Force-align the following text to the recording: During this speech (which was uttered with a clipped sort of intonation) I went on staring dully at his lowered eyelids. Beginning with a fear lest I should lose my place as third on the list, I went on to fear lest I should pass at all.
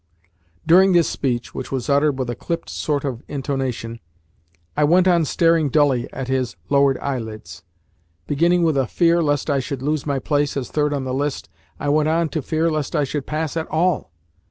During 0.65 0.93
this 0.93 1.07
speech 1.07 1.53
(which 1.53 1.71
was 1.71 1.87
uttered 1.87 2.17
with 2.17 2.27
a 2.27 2.35
clipped 2.35 2.71
sort 2.71 3.05
of 3.05 3.21
intonation) 3.27 3.99
I 4.75 4.83
went 4.83 5.07
on 5.07 5.25
staring 5.25 5.69
dully 5.69 6.11
at 6.11 6.27
his 6.27 6.55
lowered 6.71 6.97
eyelids. 6.97 7.61
Beginning 8.25 8.63
with 8.63 8.77
a 8.77 8.87
fear 8.87 9.21
lest 9.21 9.47
I 9.51 9.59
should 9.59 9.83
lose 9.83 10.07
my 10.07 10.17
place 10.17 10.57
as 10.57 10.71
third 10.71 10.91
on 10.91 11.03
the 11.03 11.13
list, 11.13 11.49
I 11.79 11.89
went 11.89 12.09
on 12.09 12.29
to 12.29 12.41
fear 12.41 12.71
lest 12.71 12.95
I 12.95 13.03
should 13.03 13.27
pass 13.27 13.55
at 13.55 13.67
all. 13.67 14.11